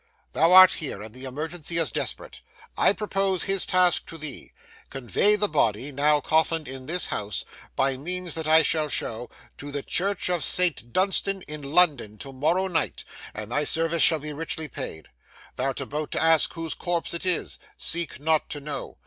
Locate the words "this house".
6.87-7.45